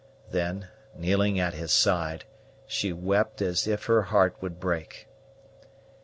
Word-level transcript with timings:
Then, 0.31 0.67
kneeling 0.95 1.39
at 1.39 1.53
his 1.53 1.71
side, 1.71 2.25
she 2.65 2.91
wept 2.91 3.39
as 3.39 3.67
if 3.67 3.85
her 3.85 4.01
heart 4.01 4.35
would 4.41 4.59
break. 4.59 5.07